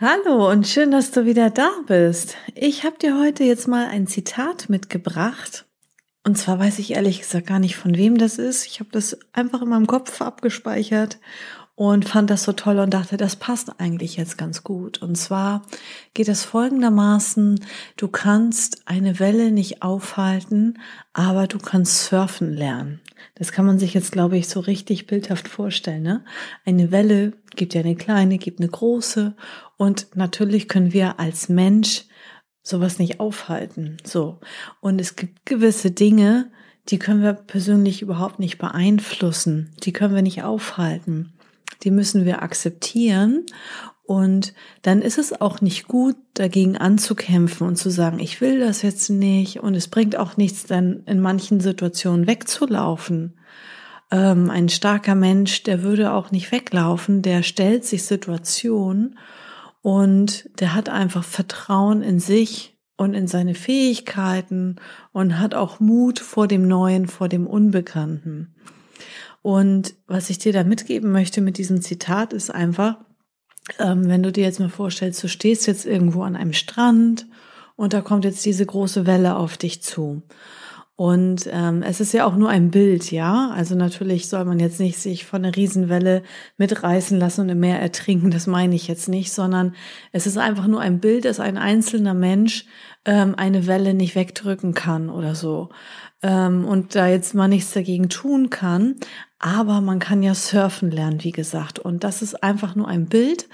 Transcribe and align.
Hallo 0.00 0.50
und 0.50 0.66
schön, 0.66 0.90
dass 0.90 1.12
du 1.12 1.24
wieder 1.24 1.50
da 1.50 1.70
bist. 1.86 2.36
Ich 2.56 2.82
habe 2.82 2.98
dir 2.98 3.16
heute 3.16 3.44
jetzt 3.44 3.68
mal 3.68 3.86
ein 3.86 4.08
Zitat 4.08 4.68
mitgebracht. 4.68 5.66
Und 6.24 6.36
zwar 6.36 6.58
weiß 6.58 6.80
ich 6.80 6.94
ehrlich 6.94 7.20
gesagt 7.20 7.46
gar 7.46 7.60
nicht, 7.60 7.76
von 7.76 7.96
wem 7.96 8.18
das 8.18 8.38
ist. 8.38 8.66
Ich 8.66 8.80
habe 8.80 8.90
das 8.90 9.16
einfach 9.32 9.62
in 9.62 9.68
meinem 9.68 9.86
Kopf 9.86 10.20
abgespeichert 10.20 11.20
und 11.76 12.08
fand 12.08 12.28
das 12.30 12.42
so 12.42 12.50
toll 12.50 12.80
und 12.80 12.92
dachte, 12.92 13.16
das 13.16 13.36
passt 13.36 13.78
eigentlich 13.78 14.16
jetzt 14.16 14.36
ganz 14.36 14.64
gut. 14.64 15.00
Und 15.00 15.14
zwar 15.14 15.62
geht 16.12 16.28
es 16.28 16.44
folgendermaßen, 16.44 17.64
du 17.96 18.08
kannst 18.08 18.88
eine 18.88 19.20
Welle 19.20 19.52
nicht 19.52 19.82
aufhalten, 19.82 20.80
aber 21.12 21.46
du 21.46 21.58
kannst 21.58 22.06
surfen 22.06 22.52
lernen. 22.52 23.00
Das 23.34 23.52
kann 23.52 23.66
man 23.66 23.78
sich 23.78 23.94
jetzt, 23.94 24.12
glaube 24.12 24.36
ich, 24.36 24.48
so 24.48 24.60
richtig 24.60 25.06
bildhaft 25.06 25.48
vorstellen. 25.48 26.02
Ne? 26.02 26.24
Eine 26.64 26.90
Welle 26.90 27.32
gibt 27.56 27.74
ja 27.74 27.80
eine 27.80 27.96
kleine, 27.96 28.38
gibt 28.38 28.60
eine 28.60 28.68
große 28.68 29.34
und 29.76 30.08
natürlich 30.14 30.68
können 30.68 30.92
wir 30.92 31.18
als 31.20 31.48
Mensch 31.48 32.04
sowas 32.62 32.98
nicht 32.98 33.20
aufhalten. 33.20 33.98
So. 34.04 34.40
Und 34.80 35.00
es 35.00 35.16
gibt 35.16 35.46
gewisse 35.46 35.90
Dinge, 35.90 36.50
die 36.88 36.98
können 36.98 37.22
wir 37.22 37.32
persönlich 37.32 38.02
überhaupt 38.02 38.38
nicht 38.38 38.58
beeinflussen. 38.58 39.74
Die 39.82 39.92
können 39.92 40.14
wir 40.14 40.22
nicht 40.22 40.42
aufhalten 40.42 41.34
die 41.84 41.90
müssen 41.90 42.24
wir 42.24 42.42
akzeptieren. 42.42 43.44
Und 44.06 44.52
dann 44.82 45.00
ist 45.00 45.16
es 45.16 45.40
auch 45.40 45.62
nicht 45.62 45.88
gut, 45.88 46.16
dagegen 46.34 46.76
anzukämpfen 46.76 47.66
und 47.66 47.76
zu 47.76 47.88
sagen, 47.90 48.18
ich 48.18 48.40
will 48.42 48.60
das 48.60 48.82
jetzt 48.82 49.08
nicht. 49.08 49.60
Und 49.60 49.74
es 49.74 49.88
bringt 49.88 50.16
auch 50.16 50.36
nichts, 50.36 50.66
dann 50.66 51.04
in 51.06 51.20
manchen 51.20 51.60
Situationen 51.60 52.26
wegzulaufen. 52.26 53.38
Ähm, 54.10 54.50
ein 54.50 54.68
starker 54.68 55.14
Mensch, 55.14 55.62
der 55.62 55.82
würde 55.82 56.12
auch 56.12 56.30
nicht 56.30 56.52
weglaufen, 56.52 57.22
der 57.22 57.42
stellt 57.42 57.86
sich 57.86 58.04
Situationen 58.04 59.18
und 59.80 60.50
der 60.60 60.74
hat 60.74 60.90
einfach 60.90 61.24
Vertrauen 61.24 62.02
in 62.02 62.20
sich 62.20 62.78
und 62.96 63.14
in 63.14 63.26
seine 63.26 63.54
Fähigkeiten 63.54 64.76
und 65.12 65.38
hat 65.40 65.54
auch 65.54 65.80
Mut 65.80 66.18
vor 66.18 66.46
dem 66.46 66.68
Neuen, 66.68 67.08
vor 67.08 67.28
dem 67.28 67.46
Unbekannten. 67.46 68.54
Und 69.40 69.94
was 70.06 70.30
ich 70.30 70.38
dir 70.38 70.52
da 70.52 70.62
mitgeben 70.62 71.10
möchte 71.10 71.40
mit 71.40 71.58
diesem 71.58 71.82
Zitat 71.82 72.32
ist 72.32 72.50
einfach, 72.50 72.98
ähm, 73.78 74.08
wenn 74.08 74.22
du 74.22 74.32
dir 74.32 74.44
jetzt 74.44 74.60
mal 74.60 74.68
vorstellst, 74.68 75.22
du 75.22 75.28
stehst 75.28 75.66
jetzt 75.66 75.86
irgendwo 75.86 76.22
an 76.22 76.36
einem 76.36 76.52
Strand 76.52 77.26
und 77.76 77.92
da 77.92 78.00
kommt 78.00 78.24
jetzt 78.24 78.44
diese 78.44 78.66
große 78.66 79.06
Welle 79.06 79.36
auf 79.36 79.56
dich 79.56 79.82
zu. 79.82 80.22
Und 80.96 81.48
ähm, 81.50 81.82
es 81.82 82.00
ist 82.00 82.12
ja 82.12 82.24
auch 82.24 82.36
nur 82.36 82.50
ein 82.50 82.70
Bild, 82.70 83.10
ja. 83.10 83.50
Also 83.50 83.74
natürlich 83.74 84.28
soll 84.28 84.44
man 84.44 84.60
jetzt 84.60 84.78
nicht 84.78 84.96
sich 84.96 85.24
von 85.24 85.44
einer 85.44 85.56
Riesenwelle 85.56 86.22
mitreißen 86.56 87.18
lassen 87.18 87.42
und 87.42 87.48
im 87.48 87.58
Meer 87.58 87.80
ertrinken, 87.80 88.30
das 88.30 88.46
meine 88.46 88.76
ich 88.76 88.86
jetzt 88.86 89.08
nicht, 89.08 89.32
sondern 89.32 89.74
es 90.12 90.28
ist 90.28 90.38
einfach 90.38 90.68
nur 90.68 90.80
ein 90.80 91.00
Bild, 91.00 91.24
dass 91.24 91.40
ein 91.40 91.58
einzelner 91.58 92.14
Mensch 92.14 92.66
ähm, 93.04 93.34
eine 93.36 93.66
Welle 93.66 93.92
nicht 93.92 94.14
wegdrücken 94.14 94.74
kann 94.74 95.10
oder 95.10 95.34
so. 95.34 95.70
Ähm, 96.22 96.64
und 96.64 96.94
da 96.94 97.08
jetzt 97.08 97.34
mal 97.34 97.48
nichts 97.48 97.72
dagegen 97.72 98.08
tun 98.08 98.50
kann. 98.50 98.94
Aber 99.46 99.82
man 99.82 99.98
kann 99.98 100.22
ja 100.22 100.34
surfen 100.34 100.90
lernen, 100.90 101.22
wie 101.22 101.30
gesagt. 101.30 101.78
Und 101.78 102.02
das 102.02 102.22
ist 102.22 102.42
einfach 102.42 102.76
nur 102.76 102.88
ein 102.88 103.04
Bild, 103.04 103.46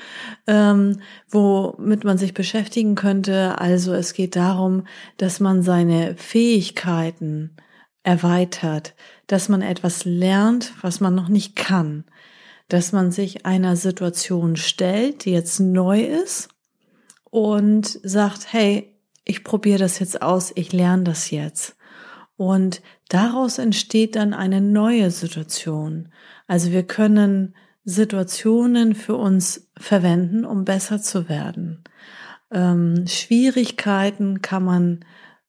ähm, 0.46 1.00
womit 1.28 2.04
man 2.04 2.16
sich 2.16 2.32
beschäftigen 2.32 2.94
könnte. 2.94 3.58
Also 3.58 3.92
es 3.92 4.12
geht 4.12 4.36
darum, 4.36 4.86
dass 5.16 5.40
man 5.40 5.64
seine 5.64 6.14
Fähigkeiten 6.16 7.56
erweitert, 8.04 8.94
dass 9.26 9.48
man 9.48 9.62
etwas 9.62 10.04
lernt, 10.04 10.74
was 10.80 11.00
man 11.00 11.16
noch 11.16 11.28
nicht 11.28 11.56
kann, 11.56 12.04
dass 12.68 12.92
man 12.92 13.10
sich 13.10 13.44
einer 13.44 13.74
Situation 13.74 14.54
stellt, 14.54 15.24
die 15.24 15.32
jetzt 15.32 15.58
neu 15.58 16.02
ist 16.02 16.50
und 17.30 17.98
sagt, 18.04 18.52
hey, 18.52 18.94
ich 19.24 19.42
probiere 19.42 19.80
das 19.80 19.98
jetzt 19.98 20.22
aus, 20.22 20.52
ich 20.54 20.72
lerne 20.72 21.02
das 21.02 21.32
jetzt. 21.32 21.74
Und 22.40 22.80
daraus 23.10 23.58
entsteht 23.58 24.16
dann 24.16 24.32
eine 24.32 24.62
neue 24.62 25.10
Situation. 25.10 26.08
Also 26.46 26.72
wir 26.72 26.84
können 26.84 27.54
Situationen 27.84 28.94
für 28.94 29.16
uns 29.16 29.68
verwenden, 29.76 30.46
um 30.46 30.64
besser 30.64 31.02
zu 31.02 31.28
werden. 31.28 31.84
Ähm, 32.50 33.04
Schwierigkeiten 33.06 34.40
kann 34.40 34.64
man 34.64 35.04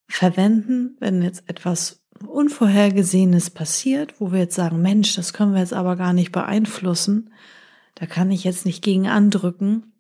verwenden, 0.10 0.98
wenn 1.00 1.22
jetzt 1.22 1.50
etwas 1.50 2.04
Unvorhergesehenes 2.28 3.52
passiert, 3.52 4.20
wo 4.20 4.34
wir 4.34 4.40
jetzt 4.40 4.56
sagen, 4.56 4.82
Mensch, 4.82 5.16
das 5.16 5.32
können 5.32 5.54
wir 5.54 5.62
jetzt 5.62 5.74
aber 5.74 5.96
gar 5.96 6.12
nicht 6.12 6.34
beeinflussen. 6.34 7.32
Da 7.96 8.06
kann 8.06 8.32
ich 8.32 8.44
jetzt 8.44 8.66
nicht 8.66 8.84
gegen 8.84 9.08
andrücken. 9.08 9.91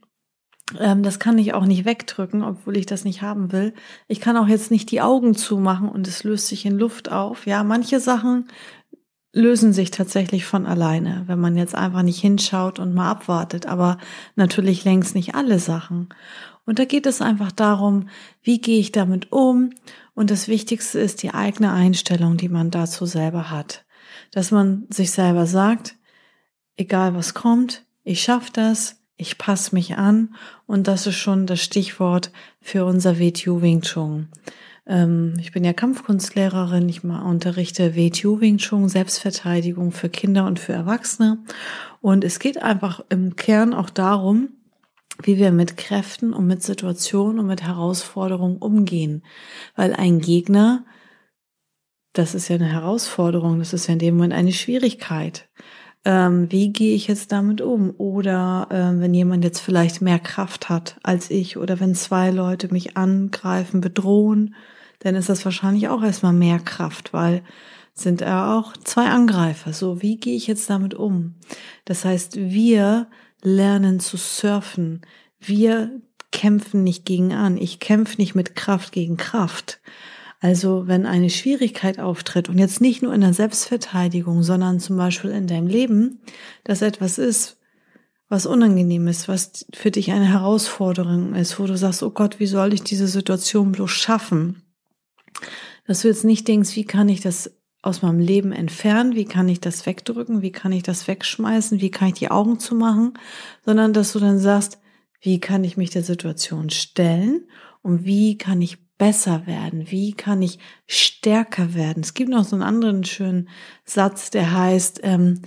Ähm, 0.79 1.03
das 1.03 1.19
kann 1.19 1.37
ich 1.37 1.53
auch 1.53 1.65
nicht 1.65 1.85
wegdrücken, 1.85 2.43
obwohl 2.43 2.77
ich 2.77 2.85
das 2.85 3.03
nicht 3.05 3.21
haben 3.21 3.51
will. 3.51 3.73
Ich 4.07 4.19
kann 4.19 4.37
auch 4.37 4.47
jetzt 4.47 4.71
nicht 4.71 4.91
die 4.91 5.01
Augen 5.01 5.35
zumachen 5.35 5.89
und 5.89 6.07
es 6.07 6.23
löst 6.23 6.47
sich 6.47 6.65
in 6.65 6.77
Luft 6.77 7.11
auf. 7.11 7.45
Ja, 7.45 7.63
manche 7.63 7.99
Sachen 7.99 8.47
lösen 9.33 9.71
sich 9.71 9.91
tatsächlich 9.91 10.45
von 10.45 10.65
alleine, 10.65 11.23
wenn 11.27 11.39
man 11.39 11.55
jetzt 11.55 11.75
einfach 11.75 12.01
nicht 12.01 12.19
hinschaut 12.19 12.79
und 12.79 12.93
mal 12.93 13.09
abwartet. 13.09 13.65
Aber 13.65 13.97
natürlich 14.35 14.83
längst 14.83 15.15
nicht 15.15 15.35
alle 15.35 15.59
Sachen. 15.59 16.09
Und 16.65 16.79
da 16.79 16.85
geht 16.85 17.05
es 17.05 17.21
einfach 17.21 17.51
darum, 17.51 18.09
wie 18.41 18.61
gehe 18.61 18.79
ich 18.79 18.91
damit 18.91 19.31
um? 19.31 19.71
Und 20.13 20.31
das 20.31 20.47
Wichtigste 20.47 20.99
ist 20.99 21.23
die 21.23 21.33
eigene 21.33 21.71
Einstellung, 21.71 22.37
die 22.37 22.49
man 22.49 22.71
dazu 22.71 23.05
selber 23.05 23.49
hat. 23.49 23.85
Dass 24.31 24.51
man 24.51 24.85
sich 24.89 25.11
selber 25.11 25.47
sagt, 25.47 25.95
egal 26.75 27.15
was 27.15 27.33
kommt, 27.33 27.85
ich 28.03 28.21
schaffe 28.21 28.51
das, 28.53 29.00
ich 29.21 29.37
passe 29.37 29.75
mich 29.75 29.95
an 29.97 30.35
und 30.65 30.87
das 30.87 31.05
ist 31.05 31.15
schon 31.15 31.45
das 31.45 31.61
Stichwort 31.61 32.31
für 32.59 32.85
unser 32.85 33.19
WTU 33.19 33.61
Wing 33.61 33.81
Chun. 33.81 34.29
Ähm, 34.87 35.35
ich 35.39 35.51
bin 35.51 35.63
ja 35.63 35.73
Kampfkunstlehrerin, 35.73 36.89
ich 36.89 37.03
unterrichte 37.03 37.95
WTU 37.95 38.41
Wing 38.41 38.57
Chun, 38.57 38.89
Selbstverteidigung 38.89 39.91
für 39.91 40.09
Kinder 40.09 40.45
und 40.45 40.59
für 40.59 40.73
Erwachsene. 40.73 41.37
Und 42.01 42.23
es 42.23 42.39
geht 42.39 42.61
einfach 42.61 43.03
im 43.09 43.35
Kern 43.35 43.75
auch 43.75 43.91
darum, 43.91 44.49
wie 45.21 45.37
wir 45.37 45.51
mit 45.51 45.77
Kräften 45.77 46.33
und 46.33 46.47
mit 46.47 46.63
Situationen 46.63 47.39
und 47.39 47.45
mit 47.45 47.61
Herausforderungen 47.61 48.57
umgehen, 48.57 49.23
weil 49.75 49.93
ein 49.93 50.19
Gegner 50.19 50.83
das 52.13 52.35
ist 52.35 52.49
ja 52.49 52.55
eine 52.55 52.65
Herausforderung, 52.65 53.59
das 53.59 53.71
ist 53.71 53.87
ja 53.87 53.93
in 53.93 53.99
dem 53.99 54.15
Moment 54.15 54.33
eine 54.33 54.51
Schwierigkeit 54.51 55.47
ähm, 56.03 56.51
wie 56.51 56.73
gehe 56.73 56.95
ich 56.95 57.07
jetzt 57.07 57.31
damit 57.31 57.61
um? 57.61 57.93
Oder 57.97 58.67
äh, 58.69 58.99
wenn 58.99 59.13
jemand 59.13 59.43
jetzt 59.43 59.59
vielleicht 59.59 60.01
mehr 60.01 60.19
Kraft 60.19 60.69
hat 60.69 60.97
als 61.03 61.29
ich 61.29 61.57
oder 61.57 61.79
wenn 61.79 61.95
zwei 61.95 62.31
Leute 62.31 62.69
mich 62.71 62.97
angreifen, 62.97 63.81
bedrohen, 63.81 64.55
dann 64.99 65.15
ist 65.15 65.29
das 65.29 65.45
wahrscheinlich 65.45 65.89
auch 65.89 66.03
erstmal 66.03 66.33
mehr 66.33 66.59
Kraft, 66.59 67.13
weil 67.13 67.43
sind 67.93 68.21
er 68.21 68.55
auch 68.55 68.75
zwei 68.77 69.09
Angreifer. 69.09 69.73
So, 69.73 70.01
wie 70.01 70.17
gehe 70.17 70.35
ich 70.35 70.47
jetzt 70.47 70.69
damit 70.69 70.93
um? 70.93 71.35
Das 71.85 72.05
heißt, 72.05 72.37
wir 72.37 73.07
lernen 73.43 73.99
zu 73.99 74.17
surfen. 74.17 75.01
Wir 75.39 76.01
kämpfen 76.31 76.83
nicht 76.83 77.05
gegen 77.05 77.33
an. 77.33 77.57
Ich 77.57 77.79
kämpfe 77.79 78.17
nicht 78.17 78.35
mit 78.35 78.55
Kraft 78.55 78.91
gegen 78.91 79.17
Kraft, 79.17 79.81
also 80.41 80.87
wenn 80.87 81.05
eine 81.05 81.29
Schwierigkeit 81.29 81.99
auftritt 81.99 82.49
und 82.49 82.57
jetzt 82.57 82.81
nicht 82.81 83.03
nur 83.03 83.13
in 83.13 83.21
der 83.21 83.33
Selbstverteidigung, 83.33 84.41
sondern 84.41 84.79
zum 84.79 84.97
Beispiel 84.97 85.29
in 85.29 85.45
deinem 85.45 85.67
Leben, 85.67 86.19
dass 86.63 86.81
etwas 86.81 87.19
ist, 87.19 87.59
was 88.27 88.47
unangenehm 88.47 89.07
ist, 89.07 89.27
was 89.27 89.67
für 89.71 89.91
dich 89.91 90.11
eine 90.11 90.27
Herausforderung 90.27 91.35
ist, 91.35 91.59
wo 91.59 91.67
du 91.67 91.77
sagst, 91.77 92.01
oh 92.01 92.09
Gott, 92.09 92.39
wie 92.39 92.47
soll 92.47 92.73
ich 92.73 92.81
diese 92.81 93.07
Situation 93.07 93.71
bloß 93.71 93.91
schaffen? 93.91 94.63
Dass 95.85 96.01
du 96.01 96.07
jetzt 96.07 96.23
nicht 96.23 96.47
denkst, 96.47 96.75
wie 96.75 96.85
kann 96.85 97.07
ich 97.07 97.21
das 97.21 97.55
aus 97.83 98.01
meinem 98.01 98.19
Leben 98.19 98.51
entfernen, 98.51 99.15
wie 99.15 99.25
kann 99.25 99.47
ich 99.47 99.59
das 99.59 99.85
wegdrücken, 99.85 100.41
wie 100.41 100.51
kann 100.51 100.71
ich 100.71 100.81
das 100.81 101.07
wegschmeißen, 101.07 101.81
wie 101.81 101.91
kann 101.91 102.09
ich 102.09 102.13
die 102.15 102.31
Augen 102.31 102.59
zumachen, 102.59 103.13
sondern 103.63 103.93
dass 103.93 104.13
du 104.13 104.19
dann 104.19 104.39
sagst, 104.39 104.79
wie 105.19 105.39
kann 105.39 105.63
ich 105.63 105.77
mich 105.77 105.91
der 105.91 106.03
Situation 106.03 106.71
stellen? 106.71 107.47
Und 107.83 108.05
wie 108.05 108.37
kann 108.37 108.61
ich 108.61 108.77
besser 109.01 109.47
werden? 109.47 109.89
Wie 109.89 110.13
kann 110.13 110.43
ich 110.43 110.59
stärker 110.85 111.73
werden? 111.73 112.03
Es 112.03 112.13
gibt 112.13 112.29
noch 112.29 112.43
so 112.43 112.55
einen 112.55 112.61
anderen 112.61 113.03
schönen 113.03 113.49
Satz, 113.83 114.29
der 114.29 114.53
heißt, 114.53 114.99
ähm, 115.01 115.41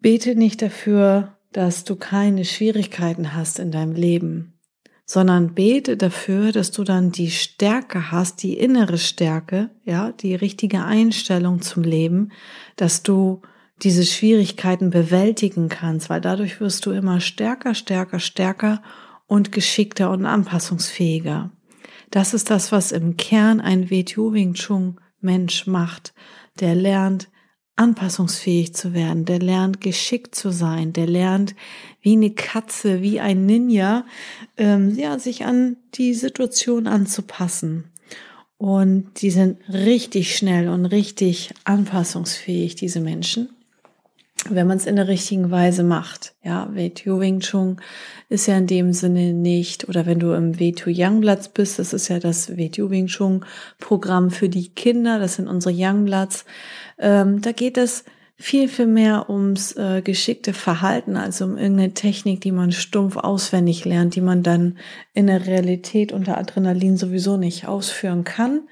bete 0.00 0.34
nicht 0.34 0.60
dafür, 0.60 1.38
dass 1.52 1.84
du 1.84 1.96
keine 1.96 2.44
Schwierigkeiten 2.44 3.34
hast 3.34 3.60
in 3.60 3.70
deinem 3.70 3.94
Leben, 3.94 4.58
sondern 5.06 5.54
bete 5.54 5.96
dafür, 5.96 6.52
dass 6.52 6.70
du 6.70 6.84
dann 6.84 7.12
die 7.12 7.30
Stärke 7.30 8.12
hast, 8.12 8.42
die 8.42 8.58
innere 8.58 8.98
Stärke, 8.98 9.70
ja, 9.86 10.12
die 10.12 10.34
richtige 10.34 10.84
Einstellung 10.84 11.62
zum 11.62 11.82
Leben, 11.82 12.30
dass 12.76 13.02
du 13.02 13.40
diese 13.82 14.04
Schwierigkeiten 14.04 14.90
bewältigen 14.90 15.70
kannst, 15.70 16.10
weil 16.10 16.20
dadurch 16.20 16.60
wirst 16.60 16.84
du 16.84 16.90
immer 16.90 17.20
stärker, 17.20 17.74
stärker, 17.74 18.20
stärker 18.20 18.82
und 19.26 19.50
geschickter 19.50 20.10
und 20.10 20.26
anpassungsfähiger. 20.26 21.52
Das 22.10 22.34
ist 22.34 22.50
das, 22.50 22.72
was 22.72 22.92
im 22.92 23.16
Kern 23.16 23.60
ein 23.60 23.90
WTU 23.90 24.32
Wing 24.32 24.54
Chun 24.54 25.00
Mensch 25.20 25.66
macht. 25.66 26.12
Der 26.58 26.74
lernt, 26.74 27.28
anpassungsfähig 27.76 28.74
zu 28.74 28.92
werden, 28.92 29.24
der 29.24 29.38
lernt 29.38 29.80
geschickt 29.80 30.34
zu 30.34 30.50
sein, 30.50 30.92
der 30.92 31.06
lernt 31.06 31.54
wie 32.02 32.12
eine 32.12 32.30
Katze, 32.30 33.00
wie 33.00 33.20
ein 33.20 33.46
Ninja, 33.46 34.04
ähm, 34.58 34.94
ja, 34.96 35.18
sich 35.18 35.46
an 35.46 35.76
die 35.94 36.12
Situation 36.12 36.86
anzupassen. 36.86 37.84
Und 38.58 39.22
die 39.22 39.30
sind 39.30 39.58
richtig 39.70 40.36
schnell 40.36 40.68
und 40.68 40.84
richtig 40.84 41.54
anpassungsfähig, 41.64 42.74
diese 42.74 43.00
Menschen 43.00 43.48
wenn 44.48 44.66
man 44.66 44.78
es 44.78 44.86
in 44.86 44.96
der 44.96 45.08
richtigen 45.08 45.50
Weise 45.50 45.82
macht. 45.82 46.34
Ja, 46.42 46.70
W2 46.74 47.20
Wing 47.20 47.40
Chun 47.40 47.76
ist 48.28 48.46
ja 48.46 48.56
in 48.56 48.66
dem 48.66 48.92
Sinne 48.92 49.34
nicht, 49.34 49.88
oder 49.88 50.06
wenn 50.06 50.18
du 50.18 50.32
im 50.32 50.52
W2 50.52 50.94
Youngbloods 50.96 51.50
bist, 51.50 51.78
das 51.78 51.92
ist 51.92 52.08
ja 52.08 52.18
das 52.18 52.50
W2 52.50 52.90
Wing 52.90 53.06
Chun 53.06 53.44
Programm 53.78 54.30
für 54.30 54.48
die 54.48 54.70
Kinder, 54.70 55.18
das 55.18 55.34
sind 55.34 55.48
unsere 55.48 55.74
Youngbloods, 55.76 56.46
ähm, 56.98 57.42
da 57.42 57.52
geht 57.52 57.76
es 57.76 58.04
viel, 58.40 58.68
viel 58.68 58.86
mehr 58.86 59.28
ums 59.28 59.72
äh, 59.72 60.00
geschickte 60.00 60.54
Verhalten, 60.54 61.18
also 61.18 61.44
um 61.44 61.58
irgendeine 61.58 61.92
Technik, 61.92 62.40
die 62.40 62.52
man 62.52 62.72
stumpf 62.72 63.18
auswendig 63.18 63.84
lernt, 63.84 64.14
die 64.14 64.22
man 64.22 64.42
dann 64.42 64.78
in 65.12 65.26
der 65.26 65.46
Realität 65.46 66.10
unter 66.10 66.38
Adrenalin 66.38 66.96
sowieso 66.96 67.36
nicht 67.36 67.68
ausführen 67.68 68.24
kann. 68.24 68.62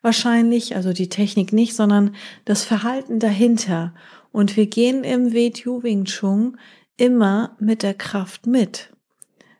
Wahrscheinlich, 0.00 0.76
also 0.76 0.94
die 0.94 1.10
Technik 1.10 1.52
nicht, 1.52 1.76
sondern 1.76 2.14
das 2.46 2.64
Verhalten 2.64 3.18
dahinter. 3.18 3.92
Und 4.38 4.56
wir 4.56 4.66
gehen 4.66 5.02
im 5.02 5.32
WTU 5.32 5.82
Wing 5.82 6.04
Chun 6.04 6.58
immer 6.96 7.56
mit 7.58 7.82
der 7.82 7.94
Kraft 7.94 8.46
mit. 8.46 8.92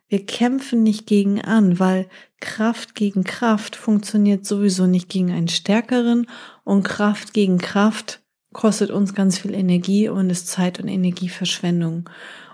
Wir 0.07 0.25
kämpfen 0.25 0.83
nicht 0.83 1.05
gegen 1.05 1.41
an, 1.41 1.79
weil 1.79 2.07
Kraft 2.39 2.95
gegen 2.95 3.25
Kraft 3.25 3.75
funktioniert 3.75 4.45
sowieso 4.45 4.87
nicht 4.87 5.09
gegen 5.09 5.31
einen 5.31 5.49
Stärkeren 5.49 6.27
und 6.63 6.83
Kraft 6.83 7.33
gegen 7.33 7.57
Kraft 7.57 8.21
kostet 8.53 8.89
uns 8.89 9.13
ganz 9.13 9.37
viel 9.37 9.53
Energie 9.53 10.07
und 10.07 10.29
ist 10.29 10.47
Zeit 10.47 10.79
und 10.79 10.87
Energieverschwendung. 10.87 12.09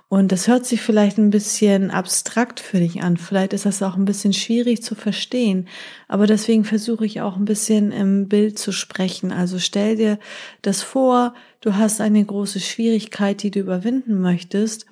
Und 0.08 0.32
das 0.32 0.48
hört 0.48 0.66
sich 0.66 0.82
vielleicht 0.82 1.18
ein 1.18 1.30
bisschen 1.30 1.92
abstrakt 1.92 2.60
für 2.60 2.80
dich 2.80 3.02
an. 3.04 3.18
Vielleicht 3.18 3.54
ist 3.54 3.66
das 3.66 3.84
auch 3.84 3.96
ein 3.96 4.06
bisschen 4.06 4.34
schwierig 4.34 4.84
zu 4.84 4.96
verstehen. 4.96 5.68
Aber 6.08 6.28
deswegen 6.28 6.64
versuche 6.64 7.06
ich 7.06 7.22
auch 7.22 7.38
ein 7.38 7.46
bisschen 7.46 7.92
im 7.92 8.28
Bild 8.28 8.58
zu 8.58 8.72
sprechen. 8.72 9.32
Also 9.32 9.58
stell 9.58 9.96
dir 9.96 10.20
das 10.62 10.84
vor, 10.84 11.34
du 11.66 11.76
hast 11.76 12.00
eine 12.00 12.24
große 12.24 12.60
Schwierigkeit, 12.60 13.42
die 13.42 13.50
du 13.50 13.60
überwinden 13.60 14.22
möchtest. 14.22 14.86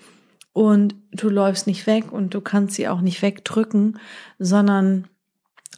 Und 0.54 0.96
du 1.12 1.30
läufst 1.30 1.68
nicht 1.68 1.88
weg 1.88 2.12
und 2.12 2.34
du 2.34 2.42
kannst 2.42 2.76
sie 2.76 2.88
auch 2.88 3.02
nicht 3.02 3.22
wegdrücken, 3.22 4.00
sondern 4.38 5.08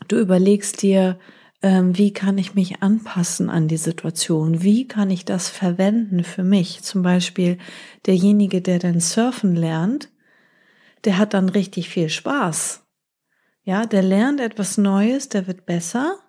du 0.07 0.17
überlegst 0.17 0.81
dir, 0.81 1.19
ähm, 1.61 1.97
wie 1.97 2.11
kann 2.11 2.37
ich 2.37 2.55
mich 2.55 2.81
anpassen 2.81 3.49
an 3.49 3.67
die 3.67 3.77
Situation? 3.77 4.63
Wie 4.63 4.87
kann 4.87 5.09
ich 5.09 5.25
das 5.25 5.49
verwenden 5.49 6.23
für 6.23 6.43
mich? 6.43 6.81
Zum 6.81 7.03
Beispiel 7.03 7.57
derjenige, 8.05 8.61
der 8.61 8.79
dann 8.79 8.99
surfen 8.99 9.55
lernt, 9.55 10.09
der 11.05 11.17
hat 11.17 11.33
dann 11.33 11.49
richtig 11.49 11.89
viel 11.89 12.09
Spaß. 12.09 12.83
Ja, 13.63 13.85
der 13.85 14.01
lernt 14.01 14.39
etwas 14.39 14.77
Neues, 14.77 15.29
der 15.29 15.47
wird 15.47 15.65
besser 15.65 16.19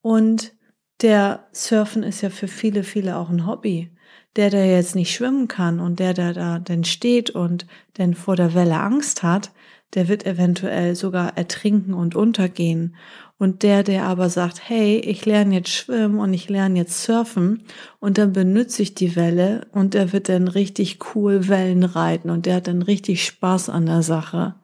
und 0.00 0.52
der 1.00 1.48
Surfen 1.52 2.02
ist 2.02 2.22
ja 2.22 2.30
für 2.30 2.48
viele, 2.48 2.84
viele 2.84 3.16
auch 3.16 3.28
ein 3.28 3.46
Hobby. 3.46 3.90
Der, 4.36 4.50
der 4.50 4.66
jetzt 4.66 4.94
nicht 4.94 5.14
schwimmen 5.14 5.46
kann 5.46 5.78
und 5.78 5.98
der, 5.98 6.14
der 6.14 6.32
da 6.32 6.58
dann 6.58 6.84
steht 6.84 7.30
und 7.30 7.66
dann 7.94 8.14
vor 8.14 8.34
der 8.34 8.54
Welle 8.54 8.80
Angst 8.80 9.22
hat, 9.22 9.50
der 9.94 10.08
wird 10.08 10.24
eventuell 10.24 10.94
sogar 10.94 11.36
ertrinken 11.36 11.92
und 11.92 12.14
untergehen. 12.14 12.96
Und 13.38 13.62
der, 13.62 13.82
der 13.82 14.04
aber 14.04 14.30
sagt, 14.30 14.68
hey, 14.68 14.98
ich 14.98 15.26
lerne 15.26 15.56
jetzt 15.56 15.70
schwimmen 15.70 16.20
und 16.20 16.32
ich 16.32 16.48
lerne 16.48 16.78
jetzt 16.78 17.02
surfen 17.02 17.64
und 17.98 18.16
dann 18.16 18.32
benutze 18.32 18.82
ich 18.82 18.94
die 18.94 19.16
Welle 19.16 19.66
und 19.72 19.94
der 19.94 20.12
wird 20.12 20.28
dann 20.28 20.48
richtig 20.48 20.98
cool 21.14 21.48
Wellen 21.48 21.82
reiten 21.82 22.30
und 22.30 22.46
der 22.46 22.56
hat 22.56 22.68
dann 22.68 22.82
richtig 22.82 23.24
Spaß 23.24 23.68
an 23.68 23.86
der 23.86 24.02
Sache. 24.02 24.54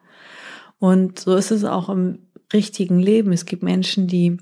Und 0.78 1.18
so 1.18 1.34
ist 1.34 1.50
es 1.50 1.64
auch 1.64 1.88
im 1.88 2.20
richtigen 2.52 3.00
Leben. 3.00 3.32
Es 3.32 3.46
gibt 3.46 3.62
Menschen, 3.62 4.06
die 4.06 4.38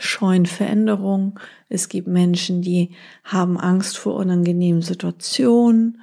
scheuen 0.00 0.46
Veränderung. 0.46 1.38
Es 1.68 1.88
gibt 1.88 2.08
Menschen, 2.08 2.62
die 2.62 2.94
haben 3.24 3.58
Angst 3.58 3.98
vor 3.98 4.14
unangenehmen 4.14 4.82
Situationen. 4.82 6.00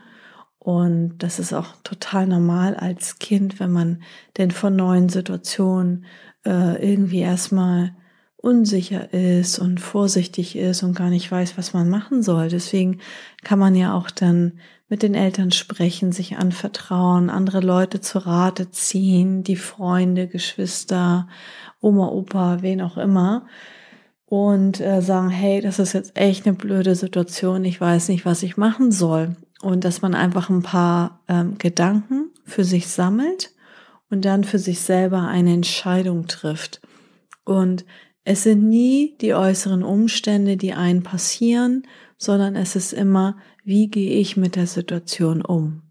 Und 0.60 1.18
das 1.18 1.40
ist 1.40 1.54
auch 1.54 1.76
total 1.84 2.28
normal 2.28 2.76
als 2.76 3.20
Kind, 3.20 3.60
wenn 3.60 3.72
man 3.72 4.02
denn 4.38 4.52
von 4.52 4.76
neuen 4.76 5.10
Situationen 5.10 6.06
äh, 6.46 6.92
irgendwie 6.92 7.20
erstmal 7.20 7.96
unsicher 8.38 9.14
ist 9.14 9.58
und 9.58 9.80
vorsichtig 9.80 10.58
ist 10.58 10.84
und 10.84 10.96
gar 10.96 11.10
nicht 11.10 11.32
weiß, 11.32 11.58
was 11.58 11.74
man 11.74 11.90
machen 11.90 12.24
soll. 12.24 12.50
Deswegen 12.50 13.00
kann 13.44 13.58
man 13.58 13.74
ja 13.74 13.94
auch 13.94 14.12
dann 14.12 14.60
mit 14.90 15.02
den 15.02 15.16
Eltern 15.16 15.52
sprechen, 15.52 16.12
sich 16.12 16.38
anvertrauen, 16.38 17.30
andere 17.30 17.62
Leute 17.62 18.02
zu 18.02 18.20
Rate 18.20 18.70
ziehen, 18.70 19.44
die 19.44 19.56
Freunde, 19.56 20.28
Geschwister, 20.28 21.28
Oma, 21.80 22.10
Opa, 22.10 22.62
wen 22.62 22.82
auch 22.82 22.98
immer 22.98 23.48
und 24.26 24.80
äh, 24.80 25.02
sagen, 25.02 25.30
hey, 25.30 25.62
das 25.62 25.80
ist 25.80 25.94
jetzt 25.94 26.18
echt 26.18 26.46
eine 26.46 26.56
blöde 26.56 26.96
Situation, 26.96 27.66
ich 27.66 27.80
weiß 27.80 28.10
nicht, 28.10 28.26
was 28.26 28.44
ich 28.44 28.58
machen 28.58 28.92
soll. 28.92 29.36
Und 29.62 29.86
dass 29.86 30.02
man 30.02 30.14
einfach 30.14 30.50
ein 30.50 30.64
paar 30.64 31.22
ähm, 31.28 31.58
Gedanken 31.58 32.32
für 32.44 32.64
sich 32.64 32.88
sammelt 32.88 33.52
und 34.10 34.26
dann 34.26 34.44
für 34.44 34.60
sich 34.60 34.82
selber 34.82 35.28
eine 35.28 35.54
Entscheidung 35.54 36.28
trifft. 36.28 36.82
Und 37.46 37.86
es 38.26 38.44
sind 38.44 38.68
nie 38.68 39.16
die 39.22 39.34
äußeren 39.34 39.84
Umstände, 39.84 40.58
die 40.58 40.74
einen 40.74 41.04
passieren, 41.04 41.84
sondern 42.18 42.56
es 42.56 42.76
ist 42.76 42.94
immer, 42.94 43.38
wie 43.64 43.90
gehe 43.90 44.20
ich 44.20 44.38
mit 44.38 44.56
der 44.56 44.68
Situation 44.68 45.42
um? 45.42 45.82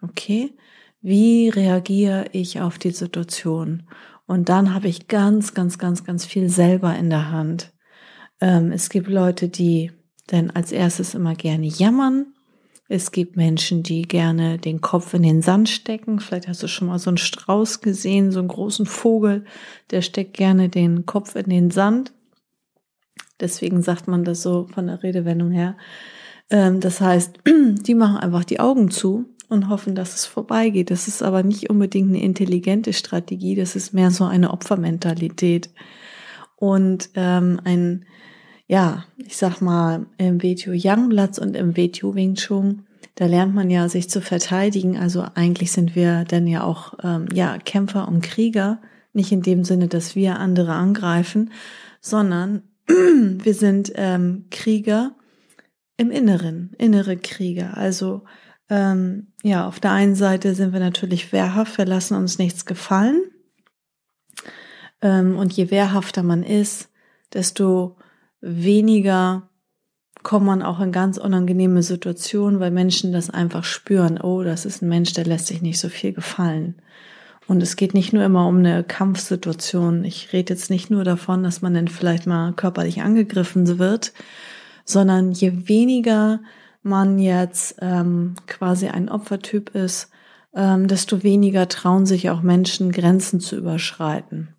Okay? 0.00 0.54
Wie 1.00 1.48
reagiere 1.48 2.26
ich 2.32 2.60
auf 2.60 2.78
die 2.78 2.90
Situation? 2.90 3.84
Und 4.32 4.48
dann 4.48 4.72
habe 4.74 4.88
ich 4.88 5.08
ganz, 5.08 5.54
ganz, 5.54 5.78
ganz, 5.78 6.04
ganz 6.04 6.24
viel 6.24 6.48
selber 6.48 6.96
in 6.96 7.10
der 7.10 7.30
Hand. 7.30 7.72
Ähm, 8.40 8.72
es 8.72 8.88
gibt 8.88 9.08
Leute, 9.08 9.48
die 9.48 9.92
dann 10.26 10.50
als 10.50 10.72
erstes 10.72 11.14
immer 11.14 11.34
gerne 11.34 11.66
jammern 11.66 12.32
es 12.94 13.10
gibt 13.10 13.38
Menschen, 13.38 13.82
die 13.82 14.02
gerne 14.02 14.58
den 14.58 14.82
Kopf 14.82 15.14
in 15.14 15.22
den 15.22 15.40
Sand 15.40 15.70
stecken. 15.70 16.20
Vielleicht 16.20 16.46
hast 16.46 16.62
du 16.62 16.68
schon 16.68 16.88
mal 16.88 16.98
so 16.98 17.08
einen 17.08 17.16
Strauß 17.16 17.80
gesehen, 17.80 18.32
so 18.32 18.38
einen 18.38 18.48
großen 18.48 18.84
Vogel, 18.84 19.46
der 19.90 20.02
steckt 20.02 20.34
gerne 20.34 20.68
den 20.68 21.06
Kopf 21.06 21.34
in 21.34 21.48
den 21.48 21.70
Sand. 21.70 22.12
Deswegen 23.40 23.80
sagt 23.80 24.08
man 24.08 24.24
das 24.24 24.42
so 24.42 24.68
von 24.74 24.88
der 24.88 25.02
Redewendung 25.02 25.52
her. 25.52 25.78
Ähm, 26.50 26.80
das 26.80 27.00
heißt, 27.00 27.38
die 27.46 27.94
machen 27.94 28.18
einfach 28.18 28.44
die 28.44 28.60
Augen 28.60 28.90
zu 28.90 29.24
und 29.52 29.68
hoffen, 29.68 29.94
dass 29.94 30.14
es 30.14 30.26
vorbeigeht. 30.26 30.90
Das 30.90 31.06
ist 31.06 31.22
aber 31.22 31.42
nicht 31.42 31.70
unbedingt 31.70 32.08
eine 32.08 32.22
intelligente 32.22 32.92
Strategie, 32.92 33.54
das 33.54 33.76
ist 33.76 33.94
mehr 33.94 34.10
so 34.10 34.24
eine 34.24 34.50
Opfermentalität. 34.50 35.70
Und 36.56 37.10
ähm, 37.14 37.60
ein 37.64 38.04
ja, 38.72 39.04
ich 39.18 39.36
sag 39.36 39.60
mal, 39.60 40.06
im 40.16 40.42
WTO 40.42 40.72
Youngblatts 40.72 41.38
und 41.38 41.56
im 41.56 41.76
WTO 41.76 42.14
Wing 42.14 42.36
Chun, 42.36 42.86
da 43.16 43.26
lernt 43.26 43.54
man 43.54 43.68
ja, 43.68 43.86
sich 43.90 44.08
zu 44.08 44.22
verteidigen. 44.22 44.96
Also 44.96 45.26
eigentlich 45.34 45.72
sind 45.72 45.94
wir 45.94 46.24
dann 46.24 46.46
ja 46.46 46.64
auch, 46.64 46.94
ähm, 47.02 47.26
ja, 47.34 47.58
Kämpfer 47.58 48.08
und 48.08 48.22
Krieger. 48.22 48.80
Nicht 49.12 49.30
in 49.30 49.42
dem 49.42 49.64
Sinne, 49.64 49.88
dass 49.88 50.16
wir 50.16 50.38
andere 50.38 50.72
angreifen, 50.72 51.50
sondern 52.00 52.62
wir 52.86 53.52
sind 53.52 53.92
ähm, 53.96 54.46
Krieger 54.50 55.12
im 55.98 56.10
Inneren, 56.10 56.70
innere 56.78 57.18
Krieger. 57.18 57.76
Also 57.76 58.22
ähm, 58.68 59.28
ja, 59.42 59.66
auf 59.66 59.80
der 59.80 59.92
einen 59.92 60.14
Seite 60.14 60.54
sind 60.54 60.72
wir 60.72 60.80
natürlich 60.80 61.32
wehrhaft, 61.32 61.78
wir 61.78 61.86
lassen 61.86 62.16
uns 62.16 62.38
nichts 62.38 62.64
gefallen. 62.64 63.22
Ähm, 65.00 65.36
und 65.36 65.52
je 65.52 65.70
wehrhafter 65.70 66.22
man 66.22 66.42
ist, 66.42 66.88
desto 67.32 67.96
weniger 68.40 69.48
kommt 70.22 70.46
man 70.46 70.62
auch 70.62 70.80
in 70.80 70.92
ganz 70.92 71.18
unangenehme 71.18 71.82
Situationen, 71.82 72.60
weil 72.60 72.70
Menschen 72.70 73.12
das 73.12 73.30
einfach 73.30 73.64
spüren. 73.64 74.20
Oh, 74.20 74.42
das 74.42 74.64
ist 74.64 74.82
ein 74.82 74.88
Mensch, 74.88 75.12
der 75.12 75.24
lässt 75.24 75.48
sich 75.48 75.62
nicht 75.62 75.80
so 75.80 75.88
viel 75.88 76.12
gefallen. 76.12 76.76
Und 77.48 77.62
es 77.62 77.74
geht 77.74 77.92
nicht 77.92 78.12
nur 78.12 78.24
immer 78.24 78.46
um 78.46 78.58
eine 78.58 78.84
Kampfsituation. 78.84 80.04
Ich 80.04 80.32
rede 80.32 80.54
jetzt 80.54 80.70
nicht 80.70 80.90
nur 80.90 81.02
davon, 81.02 81.42
dass 81.42 81.60
man 81.60 81.74
dann 81.74 81.88
vielleicht 81.88 82.26
mal 82.26 82.52
körperlich 82.52 83.02
angegriffen 83.02 83.78
wird, 83.78 84.12
sondern 84.84 85.32
je 85.32 85.68
weniger 85.68 86.40
man 86.82 87.18
jetzt 87.18 87.76
ähm, 87.80 88.34
quasi 88.46 88.88
ein 88.88 89.08
Opfertyp 89.08 89.74
ist, 89.74 90.10
ähm, 90.54 90.88
desto 90.88 91.22
weniger 91.22 91.68
trauen 91.68 92.06
sich 92.06 92.30
auch 92.30 92.42
Menschen, 92.42 92.92
Grenzen 92.92 93.40
zu 93.40 93.56
überschreiten. 93.56 94.54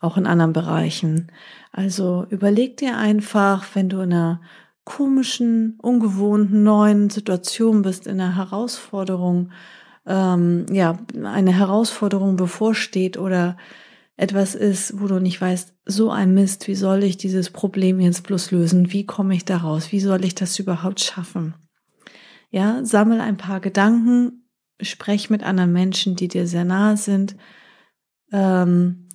Auch 0.00 0.16
in 0.16 0.26
anderen 0.26 0.52
Bereichen. 0.52 1.30
Also 1.72 2.26
überleg 2.30 2.78
dir 2.78 2.96
einfach, 2.96 3.66
wenn 3.74 3.88
du 3.88 4.00
in 4.00 4.12
einer 4.12 4.40
komischen, 4.84 5.78
ungewohnten, 5.80 6.62
neuen 6.62 7.10
Situation 7.10 7.82
bist, 7.82 8.06
in 8.06 8.20
einer 8.20 8.36
Herausforderung, 8.36 9.50
ähm, 10.06 10.66
ja, 10.72 10.98
eine 11.22 11.52
Herausforderung 11.52 12.36
bevorsteht 12.36 13.18
oder 13.18 13.56
etwas 14.20 14.54
ist, 14.54 15.00
wo 15.00 15.06
du 15.06 15.18
nicht 15.18 15.40
weißt, 15.40 15.72
so 15.86 16.10
ein 16.10 16.34
Mist, 16.34 16.68
wie 16.68 16.74
soll 16.74 17.04
ich 17.04 17.16
dieses 17.16 17.48
Problem 17.48 18.00
jetzt 18.00 18.22
bloß 18.22 18.50
lösen? 18.50 18.92
Wie 18.92 19.06
komme 19.06 19.34
ich 19.34 19.46
daraus? 19.46 19.92
Wie 19.92 20.00
soll 20.00 20.26
ich 20.26 20.34
das 20.34 20.58
überhaupt 20.58 21.00
schaffen? 21.00 21.54
Ja, 22.50 22.84
sammel 22.84 23.22
ein 23.22 23.38
paar 23.38 23.60
Gedanken, 23.60 24.44
sprech 24.78 25.30
mit 25.30 25.42
anderen 25.42 25.72
Menschen, 25.72 26.16
die 26.16 26.28
dir 26.28 26.46
sehr 26.46 26.66
nahe 26.66 26.98
sind. 26.98 27.34
Ähm, 28.30 29.08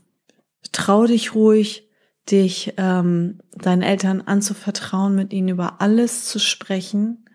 trau 0.72 1.06
dich 1.06 1.36
ruhig, 1.36 1.88
dich 2.32 2.74
ähm, 2.78 3.42
deinen 3.54 3.84
Eltern 3.84 4.22
anzuvertrauen, 4.22 5.14
mit 5.14 5.34
ihnen 5.34 5.50
über 5.50 5.82
alles 5.82 6.26
zu 6.26 6.40
sprechen 6.40 7.26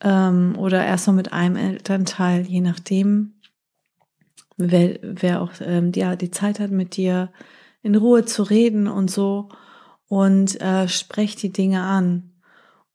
ähm, 0.00 0.54
oder 0.56 0.84
erstmal 0.84 1.16
mit 1.16 1.32
einem 1.32 1.56
Elternteil, 1.56 2.42
je 2.42 2.60
nachdem, 2.60 3.34
wer, 4.70 4.98
wer 5.02 5.42
auch 5.42 5.52
ähm, 5.60 5.92
ja, 5.94 6.16
die 6.16 6.30
Zeit 6.30 6.60
hat, 6.60 6.70
mit 6.70 6.96
dir 6.96 7.30
in 7.82 7.94
Ruhe 7.96 8.24
zu 8.24 8.42
reden 8.42 8.86
und 8.86 9.10
so 9.10 9.48
und 10.08 10.60
äh, 10.60 10.88
sprecht 10.88 11.42
die 11.42 11.52
Dinge 11.52 11.82
an 11.82 12.32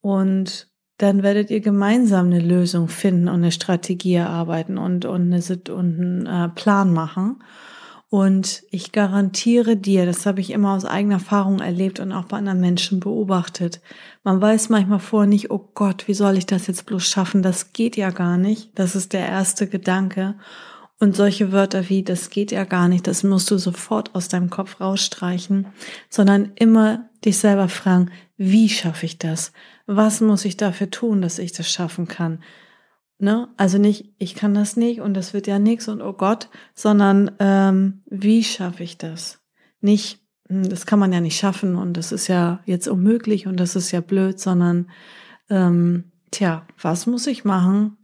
und 0.02 0.68
dann 0.98 1.22
werdet 1.22 1.52
ihr 1.52 1.60
gemeinsam 1.60 2.28
eine 2.28 2.40
Lösung 2.40 2.88
finden 2.88 3.28
und 3.28 3.36
eine 3.36 3.52
Strategie 3.52 4.16
erarbeiten 4.16 4.78
und, 4.78 5.06
und, 5.06 5.32
eine, 5.32 5.44
und 5.72 6.00
einen 6.00 6.26
äh, 6.26 6.50
Plan 6.50 6.92
machen. 6.92 7.44
Und 8.10 8.64
ich 8.72 8.94
garantiere 8.94 9.76
dir, 9.76 10.06
das 10.06 10.26
habe 10.26 10.40
ich 10.40 10.52
immer 10.52 10.74
aus 10.74 10.86
eigener 10.86 11.16
Erfahrung 11.16 11.60
erlebt 11.60 12.00
und 12.00 12.14
auch 12.14 12.26
bei 12.26 12.38
anderen 12.38 12.62
Menschen 12.62 13.02
beobachtet. 13.02 13.82
Man 14.24 14.42
weiß 14.42 14.70
manchmal 14.70 15.00
vorher 15.00 15.28
nicht, 15.28 15.52
oh 15.52 15.70
Gott, 15.74 16.08
wie 16.08 16.14
soll 16.14 16.38
ich 16.38 16.46
das 16.46 16.68
jetzt 16.68 16.86
bloß 16.86 17.06
schaffen? 17.06 17.44
Das 17.44 17.74
geht 17.74 17.98
ja 17.98 18.12
gar 18.12 18.38
nicht. 18.38 18.72
Das 18.80 18.96
ist 18.96 19.12
der 19.12 19.28
erste 19.28 19.68
Gedanke. 19.68 20.36
Und 21.00 21.16
solche 21.16 21.52
Wörter 21.52 21.90
wie, 21.90 22.04
das 22.04 22.32
geht 22.32 22.52
ja 22.52 22.64
gar 22.64 22.88
nicht, 22.88 23.06
das 23.06 23.24
musst 23.24 23.52
du 23.52 23.58
sofort 23.60 24.16
aus 24.16 24.30
deinem 24.30 24.50
Kopf 24.50 24.82
rausstreichen, 24.82 25.68
sondern 26.10 26.54
immer 26.56 27.10
dich 27.24 27.38
selber 27.38 27.70
fragen, 27.70 28.10
wie 28.36 28.68
schaffe 28.70 29.06
ich 29.06 29.20
das? 29.20 29.52
Was 29.86 30.22
muss 30.22 30.44
ich 30.46 30.58
dafür 30.58 30.90
tun, 30.90 31.22
dass 31.22 31.38
ich 31.38 31.52
das 31.52 31.72
schaffen 31.72 32.08
kann? 32.08 32.40
Ne? 33.20 33.48
Also 33.58 33.78
nicht, 33.78 34.14
ich 34.18 34.36
kann 34.36 34.54
das 34.54 34.76
nicht 34.76 35.02
und 35.02 35.14
das 35.14 35.34
wird 35.34 35.48
ja 35.48 35.60
nichts 35.60 35.88
und 35.88 36.02
oh 36.02 36.14
Gott, 36.14 36.50
sondern 36.74 37.32
ähm, 37.40 38.04
wie 38.06 38.44
schaffe 38.44 38.84
ich 38.84 38.98
das? 38.98 39.40
Nicht, 39.82 40.20
hm, 40.48 40.70
das 40.70 40.86
kann 40.86 41.00
man 41.00 41.14
ja 41.14 41.20
nicht 41.20 41.38
schaffen 41.38 41.76
und 41.76 41.94
das 41.94 42.12
ist 42.12 42.28
ja 42.28 42.60
jetzt 42.66 42.88
unmöglich 42.88 43.48
und 43.48 43.60
das 43.60 43.76
ist 43.76 43.92
ja 43.92 44.02
blöd, 44.02 44.40
sondern 44.40 44.90
ähm, 45.50 46.12
tja, 46.32 46.66
was 46.80 47.08
muss 47.08 47.26
ich 47.26 47.44
machen, 47.44 47.97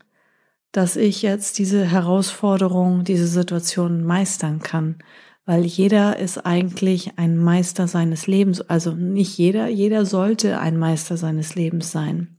dass 0.74 0.98
ich 0.98 1.22
jetzt 1.22 1.60
diese 1.60 1.86
Herausforderung, 1.86 3.06
diese 3.06 3.27
Situation 3.27 4.03
meistern 4.03 4.60
kann? 4.60 4.98
Weil 5.46 5.63
jeder 5.63 6.20
ist 6.20 6.46
eigentlich 6.46 7.18
ein 7.18 7.38
Meister 7.38 7.88
seines 7.88 8.27
Lebens, 8.27 8.62
also 8.62 8.92
nicht 8.92 9.38
jeder, 9.38 9.68
jeder 9.68 10.06
sollte 10.06 10.60
ein 10.60 10.77
Meister 10.77 11.15
seines 11.15 11.56
Lebens 11.56 11.92
sein. 11.92 12.38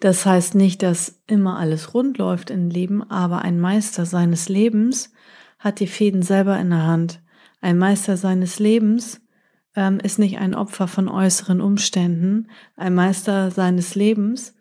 Das 0.00 0.26
heißt 0.26 0.54
nicht, 0.54 0.82
dass 0.82 1.22
immer 1.26 1.58
alles 1.58 1.94
rund 1.94 2.18
läuft 2.18 2.50
im 2.50 2.68
Leben, 2.68 3.02
aber 3.02 3.42
ein 3.42 3.58
Meister 3.58 4.06
seines 4.06 4.48
Lebens 4.48 5.12
hat 5.58 5.80
die 5.80 5.86
Fäden 5.86 6.22
selber 6.22 6.58
in 6.58 6.70
der 6.70 6.86
Hand. 6.86 7.22
Ein 7.60 7.78
Meister 7.78 8.16
seines 8.16 8.58
Lebens 8.58 9.22
ähm, 9.74 9.98
ist 10.00 10.18
nicht 10.18 10.38
ein 10.38 10.54
Opfer 10.54 10.86
von 10.86 11.08
äußeren 11.08 11.62
Umständen. 11.62 12.48
Ein 12.76 12.94
Meister 12.94 13.50
seines 13.50 13.94
Lebens. 13.94 14.54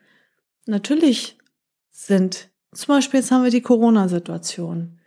Natürlich 0.66 1.38
sind, 2.04 2.50
zum 2.74 2.96
Beispiel 2.96 3.20
jetzt 3.20 3.32
haben 3.32 3.44
wir 3.44 3.52
die 3.52 3.62
Corona-Situation. 3.62 5.00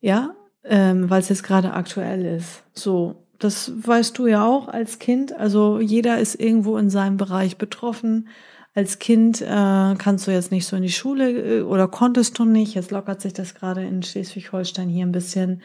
Ja, 0.00 0.34
ähm, 0.64 1.08
weil 1.10 1.20
es 1.20 1.28
jetzt 1.28 1.42
gerade 1.42 1.72
aktuell 1.72 2.24
ist. 2.24 2.62
So, 2.72 3.26
das 3.38 3.72
weißt 3.86 4.16
du 4.18 4.26
ja 4.26 4.46
auch 4.46 4.68
als 4.68 4.98
Kind. 4.98 5.32
Also 5.32 5.80
jeder 5.80 6.18
ist 6.18 6.34
irgendwo 6.34 6.76
in 6.76 6.90
seinem 6.90 7.16
Bereich 7.16 7.58
betroffen 7.58 8.28
als 8.74 8.98
Kind 8.98 9.40
äh, 9.40 9.94
kannst 9.98 10.26
du 10.26 10.30
jetzt 10.30 10.52
nicht 10.52 10.66
so 10.66 10.76
in 10.76 10.82
die 10.82 10.92
Schule 10.92 11.58
äh, 11.58 11.62
oder 11.62 11.88
konntest 11.88 12.38
du 12.38 12.44
nicht. 12.44 12.74
Jetzt 12.74 12.90
lockert 12.90 13.20
sich 13.20 13.32
das 13.32 13.54
gerade 13.54 13.82
in 13.84 14.02
Schleswig-Holstein 14.02 14.88
hier 14.88 15.06
ein 15.06 15.12
bisschen. 15.12 15.62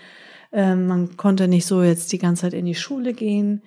Ähm, 0.52 0.88
man 0.88 1.18
konnte 1.18 1.48
nicht 1.48 1.66
so 1.66 1.84
jetzt 1.84 2.12
die 2.12 2.18
ganze 2.18 2.44
Zeit 2.44 2.54
in 2.54 2.66
die 2.66 2.76
Schule 2.76 3.14
gehen. 3.14 3.62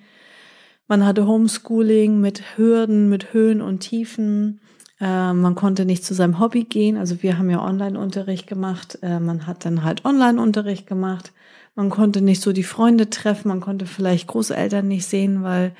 Man 0.87 1.05
hatte 1.05 1.27
Homeschooling 1.27 2.19
mit 2.19 2.57
Hürden, 2.57 3.09
mit 3.09 3.33
Höhen 3.33 3.61
und 3.61 3.79
Tiefen. 3.79 4.59
Äh, 4.99 5.33
man 5.33 5.55
konnte 5.55 5.85
nicht 5.85 6.03
zu 6.03 6.13
seinem 6.13 6.39
Hobby 6.39 6.65
gehen. 6.65 6.97
Also 6.97 7.23
wir 7.23 7.37
haben 7.37 7.49
ja 7.49 7.63
Online-Unterricht 7.63 8.47
gemacht. 8.47 8.99
Äh, 9.01 9.19
man 9.19 9.47
hat 9.47 9.65
dann 9.65 9.83
halt 9.83 10.05
Online-Unterricht 10.05 10.87
gemacht. 10.87 11.31
Man 11.75 11.89
konnte 11.89 12.21
nicht 12.21 12.41
so 12.41 12.51
die 12.51 12.63
Freunde 12.63 13.09
treffen. 13.09 13.47
Man 13.47 13.61
konnte 13.61 13.85
vielleicht 13.85 14.27
Großeltern 14.27 14.87
nicht 14.87 15.05
sehen, 15.05 15.43
weil 15.43 15.73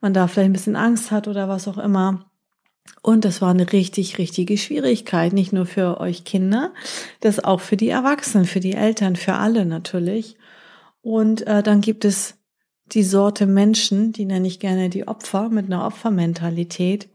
man 0.00 0.12
da 0.12 0.28
vielleicht 0.28 0.50
ein 0.50 0.52
bisschen 0.52 0.76
Angst 0.76 1.10
hat 1.10 1.28
oder 1.28 1.48
was 1.48 1.68
auch 1.68 1.78
immer. 1.78 2.26
Und 3.02 3.24
das 3.24 3.40
war 3.40 3.50
eine 3.50 3.72
richtig, 3.72 4.18
richtige 4.18 4.58
Schwierigkeit, 4.58 5.32
nicht 5.32 5.52
nur 5.52 5.66
für 5.66 6.00
euch 6.00 6.24
Kinder, 6.24 6.72
das 7.20 7.42
auch 7.42 7.60
für 7.60 7.76
die 7.76 7.88
Erwachsenen, 7.88 8.46
für 8.46 8.60
die 8.60 8.74
Eltern, 8.74 9.16
für 9.16 9.34
alle 9.34 9.64
natürlich. 9.64 10.36
Und 11.02 11.46
äh, 11.46 11.62
dann 11.62 11.80
gibt 11.80 12.04
es 12.04 12.34
die 12.92 13.02
Sorte 13.02 13.46
Menschen, 13.46 14.12
die 14.12 14.24
nenne 14.24 14.46
ich 14.46 14.60
gerne 14.60 14.90
die 14.90 15.08
Opfer 15.08 15.48
mit 15.48 15.66
einer 15.66 15.86
Opfermentalität, 15.86 17.08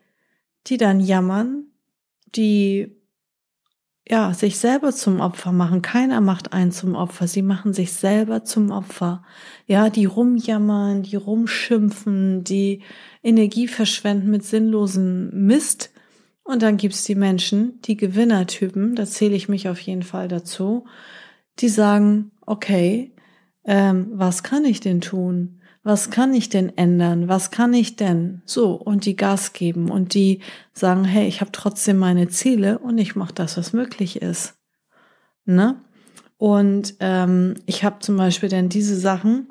die 0.67 0.77
dann 0.77 0.99
jammern, 0.99 1.65
die 2.35 3.01
ja, 4.07 4.33
sich 4.33 4.57
selber 4.57 4.91
zum 4.91 5.19
Opfer 5.19 5.51
machen. 5.51 5.81
Keiner 5.81 6.21
macht 6.21 6.53
einen 6.53 6.71
zum 6.71 6.95
Opfer. 6.95 7.27
Sie 7.27 7.41
machen 7.41 7.73
sich 7.73 7.93
selber 7.93 8.43
zum 8.43 8.71
Opfer. 8.71 9.23
Ja, 9.67 9.89
die 9.89 10.05
rumjammern, 10.05 11.03
die 11.03 11.15
rumschimpfen, 11.15 12.43
die 12.43 12.81
Energie 13.23 13.67
verschwenden 13.67 14.31
mit 14.31 14.43
sinnlosen 14.43 15.45
Mist. 15.45 15.91
Und 16.43 16.63
dann 16.63 16.77
gibt's 16.77 17.03
die 17.03 17.15
Menschen, 17.15 17.79
die 17.83 17.95
Gewinnertypen, 17.95 18.95
da 18.95 19.05
zähle 19.05 19.35
ich 19.35 19.47
mich 19.47 19.69
auf 19.69 19.79
jeden 19.79 20.03
Fall 20.03 20.27
dazu, 20.27 20.85
die 21.59 21.69
sagen, 21.69 22.31
okay, 22.45 23.13
ähm, 23.63 24.09
was 24.13 24.41
kann 24.41 24.65
ich 24.65 24.79
denn 24.79 25.01
tun? 25.01 25.60
Was 25.83 26.11
kann 26.11 26.33
ich 26.33 26.49
denn 26.49 26.77
ändern? 26.77 27.27
Was 27.27 27.49
kann 27.49 27.73
ich 27.73 27.95
denn? 27.95 28.41
So, 28.45 28.73
und 28.73 29.05
die 29.05 29.15
Gas 29.15 29.53
geben 29.53 29.89
und 29.89 30.13
die 30.13 30.41
sagen, 30.73 31.05
hey, 31.05 31.27
ich 31.27 31.41
habe 31.41 31.51
trotzdem 31.51 31.97
meine 31.97 32.27
Ziele 32.27 32.77
und 32.79 32.97
ich 32.97 33.15
mache 33.15 33.33
das, 33.33 33.57
was 33.57 33.73
möglich 33.73 34.21
ist. 34.21 34.53
Ne? 35.45 35.81
Und 36.37 36.95
ähm, 36.99 37.55
ich 37.65 37.83
habe 37.83 37.99
zum 37.99 38.17
Beispiel 38.17 38.49
dann 38.49 38.69
diese 38.69 38.95
Sachen 38.95 39.47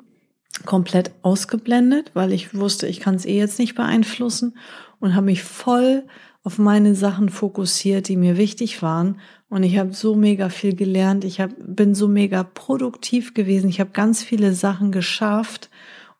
komplett 0.65 1.11
ausgeblendet, 1.21 2.11
weil 2.13 2.31
ich 2.31 2.53
wusste, 2.53 2.87
ich 2.87 2.99
kann 2.99 3.15
es 3.15 3.25
eh 3.25 3.37
jetzt 3.37 3.59
nicht 3.59 3.75
beeinflussen 3.75 4.57
und 4.99 5.15
habe 5.15 5.25
mich 5.25 5.43
voll 5.43 6.03
auf 6.43 6.57
meine 6.57 6.95
Sachen 6.95 7.29
fokussiert, 7.29 8.07
die 8.07 8.17
mir 8.17 8.37
wichtig 8.37 8.81
waren. 8.81 9.19
Und 9.49 9.63
ich 9.63 9.77
habe 9.77 9.93
so 9.93 10.15
mega 10.15 10.49
viel 10.49 10.75
gelernt. 10.75 11.23
Ich 11.23 11.41
hab, 11.41 11.51
bin 11.57 11.93
so 11.93 12.07
mega 12.07 12.43
produktiv 12.43 13.33
gewesen. 13.33 13.69
Ich 13.69 13.79
habe 13.79 13.91
ganz 13.91 14.23
viele 14.23 14.53
Sachen 14.53 14.91
geschafft 14.91 15.69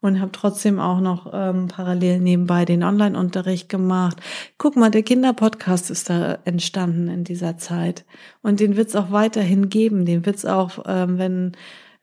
und 0.01 0.19
habe 0.19 0.31
trotzdem 0.31 0.79
auch 0.79 0.99
noch 0.99 1.31
ähm, 1.31 1.67
parallel 1.67 2.19
nebenbei 2.19 2.65
den 2.65 2.83
Online-Unterricht 2.83 3.69
gemacht. 3.69 4.17
Guck 4.57 4.75
mal, 4.75 4.89
der 4.91 5.03
Kinderpodcast 5.03 5.91
ist 5.91 6.09
da 6.09 6.39
entstanden 6.43 7.07
in 7.07 7.23
dieser 7.23 7.57
Zeit 7.57 8.03
und 8.41 8.59
den 8.59 8.75
wird 8.75 8.89
es 8.89 8.95
auch 8.95 9.11
weiterhin 9.11 9.69
geben. 9.69 10.05
Den 10.05 10.25
wird 10.25 10.37
es 10.37 10.45
auch, 10.45 10.83
ähm, 10.87 11.17
wenn 11.17 11.51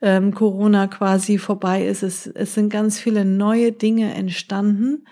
ähm, 0.01 0.33
Corona 0.33 0.87
quasi 0.87 1.37
vorbei 1.37 1.85
ist. 1.85 2.03
Es, 2.03 2.25
es 2.25 2.53
sind 2.53 2.69
ganz 2.69 2.99
viele 2.99 3.25
neue 3.25 3.73
Dinge 3.73 4.13
entstanden, 4.13 5.05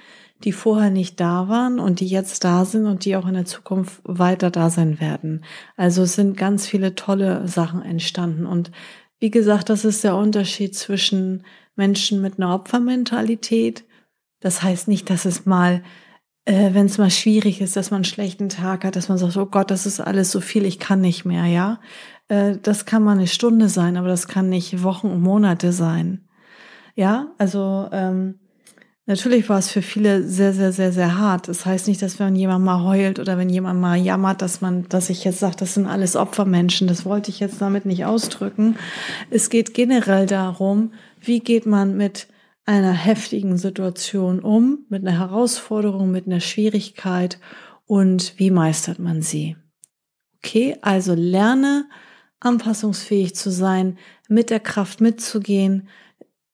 die 0.44 0.52
vorher 0.52 0.90
nicht 0.90 1.20
da 1.20 1.50
waren 1.50 1.80
und 1.80 2.00
die 2.00 2.08
jetzt 2.08 2.44
da 2.44 2.64
sind 2.64 2.86
und 2.86 3.06
die 3.06 3.16
auch 3.16 3.28
in 3.28 3.34
der 3.34 3.46
Zukunft 3.46 4.02
weiter 4.04 4.50
da 4.52 4.70
sein 4.70 5.00
werden. 5.00 5.44
Also 5.76 6.04
es 6.04 6.16
sind 6.16 6.38
ganz 6.38 6.68
viele 6.68 6.96
tolle 6.96 7.48
Sachen 7.48 7.82
entstanden 7.82 8.46
und 8.46 8.72
wie 9.20 9.32
gesagt, 9.32 9.70
das 9.70 9.84
ist 9.84 10.04
der 10.04 10.16
Unterschied 10.16 10.76
zwischen 10.76 11.44
Menschen 11.78 12.22
mit 12.22 12.38
einer 12.38 12.54
Opfermentalität. 12.54 13.86
Das 14.40 14.64
heißt 14.64 14.88
nicht, 14.88 15.10
dass 15.10 15.26
es 15.26 15.46
mal, 15.46 15.84
äh, 16.46 16.74
wenn 16.74 16.86
es 16.86 16.98
mal 16.98 17.12
schwierig 17.12 17.62
ist, 17.62 17.76
dass 17.76 17.92
man 17.92 18.00
einen 18.00 18.06
schlechten 18.06 18.50
Tag 18.50 18.84
hat, 18.84 18.96
dass 18.96 19.10
man 19.10 19.18
sagt, 19.18 19.38
oh 19.38 19.46
Gott, 19.46 19.72
das 19.72 19.86
ist 19.86 20.00
alles 20.00 20.32
so 20.32 20.42
viel, 20.42 20.66
ich 20.66 20.80
kann 20.80 21.02
nicht 21.02 21.26
mehr, 21.26 21.46
ja. 21.46 21.80
Äh, 22.28 22.58
das 22.62 22.86
kann 22.86 23.04
mal 23.04 23.18
eine 23.18 23.28
Stunde 23.28 23.70
sein, 23.70 23.98
aber 23.98 24.08
das 24.08 24.28
kann 24.28 24.50
nicht 24.50 24.84
Wochen 24.84 25.08
und 25.08 25.22
Monate 25.22 25.72
sein. 25.72 26.28
Ja, 26.96 27.34
also 27.38 27.88
ähm, 27.92 28.40
Natürlich 29.10 29.48
war 29.48 29.58
es 29.58 29.72
für 29.72 29.82
viele 29.82 30.22
sehr, 30.24 30.52
sehr, 30.52 30.74
sehr, 30.74 30.92
sehr 30.92 31.18
hart. 31.18 31.48
Das 31.48 31.66
heißt 31.66 31.88
nicht, 31.88 32.02
dass 32.02 32.20
wenn 32.20 32.36
jemand 32.36 32.66
mal 32.66 32.84
heult 32.84 33.20
oder 33.20 33.38
wenn 33.38 33.48
jemand 33.48 33.80
mal 33.80 33.96
jammert, 33.96 34.42
dass 34.42 34.60
man, 34.60 34.90
dass 34.90 35.10
ich 35.10 35.24
jetzt 35.24 35.40
sage, 35.40 35.56
das 35.58 35.76
sind 35.76 35.86
alles 35.86 36.18
Opfermenschen. 36.18 36.90
Das 36.90 37.06
wollte 37.06 37.32
ich 37.32 37.40
jetzt 37.40 37.62
damit 37.62 37.86
nicht 37.86 38.04
ausdrücken. 38.04 38.76
Es 39.30 39.50
geht 39.50 39.74
generell 39.74 40.26
darum, 40.26 40.92
wie 41.22 41.40
geht 41.40 41.66
man 41.66 41.96
mit 41.96 42.28
einer 42.66 42.92
heftigen 42.92 43.58
Situation 43.58 44.42
um, 44.42 44.86
mit 44.90 45.08
einer 45.08 45.18
Herausforderung, 45.18 46.12
mit 46.12 46.28
einer 46.28 46.42
Schwierigkeit 46.42 47.40
und 47.86 48.34
wie 48.36 48.52
meistert 48.52 49.00
man 49.00 49.22
sie. 49.22 49.56
Okay, 50.44 50.76
also 50.82 51.14
lerne 51.14 51.86
anpassungsfähig 52.42 53.36
zu 53.36 53.52
sein, 53.52 53.98
mit 54.28 54.50
der 54.50 54.60
Kraft 54.60 55.00
mitzugehen, 55.00 55.88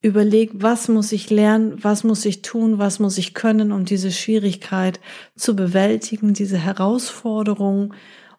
Überleg, 0.03 0.51
was 0.53 0.89
muss 0.89 1.13
ich 1.13 1.29
lernen, 1.29 1.81
was 1.81 2.03
muss 2.03 2.25
ich 2.25 2.41
tun, 2.41 2.77
was 2.77 3.00
muss 3.00 3.17
ich 3.17 3.33
können, 3.33 3.72
um 3.72 3.86
diese 3.86 4.12
Schwierigkeit 4.12 5.00
zu 5.38 5.55
bewältigen, 5.55 6.33
diese 6.33 6.57
Herausforderung. 6.57 7.93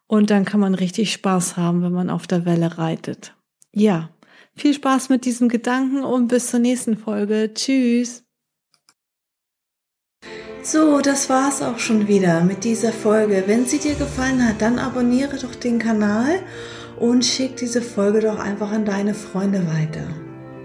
Und 0.06 0.28
dann 0.28 0.44
kann 0.44 0.60
man 0.60 0.74
richtig 0.74 1.10
Spaß 1.10 1.56
haben, 1.56 1.82
wenn 1.82 1.92
man 1.92 2.10
auf 2.10 2.26
der 2.26 2.44
Welle 2.44 2.76
reitet. 2.76 3.34
Ja, 3.72 4.10
viel 4.54 4.74
Spaß 4.74 5.08
mit 5.08 5.24
diesem 5.24 5.48
Gedanken 5.48 6.04
und 6.04 6.28
bis 6.28 6.48
zur 6.48 6.60
nächsten 6.60 6.98
Folge. 6.98 7.50
Tschüss. 7.54 8.24
So, 10.62 11.00
das 11.00 11.30
war's 11.30 11.62
auch 11.62 11.78
schon 11.78 12.08
wieder 12.08 12.44
mit 12.44 12.64
dieser 12.64 12.92
Folge. 12.92 13.44
Wenn 13.46 13.64
sie 13.64 13.78
dir 13.78 13.94
gefallen 13.94 14.46
hat, 14.46 14.60
dann 14.60 14.78
abonniere 14.78 15.38
doch 15.38 15.54
den 15.54 15.78
Kanal 15.78 16.40
und 17.00 17.24
schick 17.24 17.56
diese 17.56 17.80
Folge 17.80 18.20
doch 18.20 18.38
einfach 18.38 18.70
an 18.70 18.84
deine 18.84 19.14
Freunde 19.14 19.66
weiter. 19.66 20.23